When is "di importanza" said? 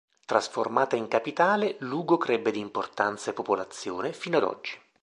2.49-3.29